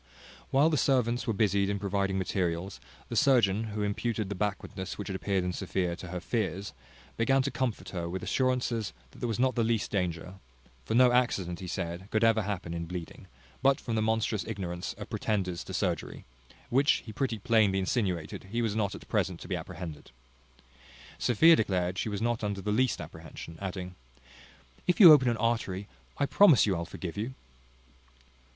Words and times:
While 0.49 0.71
the 0.71 0.79
servants 0.81 1.27
were 1.27 1.33
busied 1.33 1.69
in 1.69 1.77
providing 1.77 2.17
materials, 2.17 2.79
the 3.09 3.15
surgeon, 3.15 3.65
who 3.65 3.83
imputed 3.83 4.29
the 4.29 4.33
backwardness 4.33 4.97
which 4.97 5.09
had 5.09 5.15
appeared 5.15 5.43
in 5.43 5.53
Sophia 5.53 5.95
to 5.97 6.07
her 6.07 6.19
fears, 6.19 6.73
began 7.17 7.43
to 7.43 7.51
comfort 7.51 7.89
her 7.89 8.09
with 8.09 8.23
assurances 8.23 8.93
that 9.11 9.19
there 9.19 9.27
was 9.27 9.37
not 9.37 9.53
the 9.53 9.63
least 9.63 9.91
danger; 9.91 10.39
for 10.85 10.95
no 10.95 11.11
accident, 11.11 11.59
he 11.59 11.67
said, 11.67 12.09
could 12.09 12.23
ever 12.23 12.41
happen 12.41 12.73
in 12.73 12.85
bleeding, 12.87 13.27
but 13.61 13.79
from 13.79 13.93
the 13.93 14.01
monstrous 14.01 14.43
ignorance 14.47 14.93
of 14.93 15.07
pretenders 15.07 15.63
to 15.65 15.71
surgery, 15.71 16.25
which 16.71 17.03
he 17.05 17.13
pretty 17.13 17.37
plainly 17.37 17.77
insinuated 17.77 18.49
was 18.59 18.75
not 18.75 18.95
at 18.95 19.07
present 19.07 19.39
to 19.39 19.47
be 19.47 19.55
apprehended. 19.55 20.09
Sophia 21.19 21.55
declared 21.55 21.99
she 21.99 22.09
was 22.09 22.23
not 22.23 22.43
under 22.43 22.59
the 22.61 22.71
least 22.71 22.99
apprehension; 22.99 23.55
adding, 23.61 23.93
"If 24.87 24.99
you 24.99 25.13
open 25.13 25.29
an 25.29 25.37
artery, 25.37 25.87
I 26.17 26.25
promise 26.25 26.65
you 26.65 26.75
I'll 26.75 26.85
forgive 26.85 27.17
you." 27.17 27.35